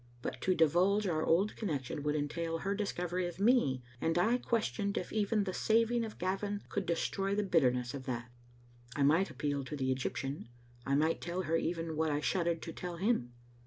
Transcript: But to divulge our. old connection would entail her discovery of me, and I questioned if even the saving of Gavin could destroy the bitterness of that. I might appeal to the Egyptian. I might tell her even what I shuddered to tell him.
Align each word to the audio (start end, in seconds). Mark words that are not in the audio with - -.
But 0.23 0.41
to 0.41 0.55
divulge 0.55 1.05
our. 1.05 1.23
old 1.23 1.55
connection 1.55 2.01
would 2.01 2.15
entail 2.15 2.57
her 2.57 2.73
discovery 2.73 3.27
of 3.27 3.39
me, 3.39 3.83
and 4.01 4.17
I 4.17 4.39
questioned 4.39 4.97
if 4.97 5.13
even 5.13 5.43
the 5.43 5.53
saving 5.53 6.03
of 6.03 6.17
Gavin 6.17 6.63
could 6.69 6.87
destroy 6.87 7.35
the 7.35 7.43
bitterness 7.43 7.93
of 7.93 8.07
that. 8.07 8.31
I 8.95 9.03
might 9.03 9.29
appeal 9.29 9.63
to 9.63 9.75
the 9.75 9.91
Egyptian. 9.91 10.49
I 10.87 10.95
might 10.95 11.21
tell 11.21 11.43
her 11.43 11.55
even 11.55 11.95
what 11.95 12.09
I 12.09 12.19
shuddered 12.19 12.63
to 12.63 12.73
tell 12.73 12.95
him. 12.97 13.33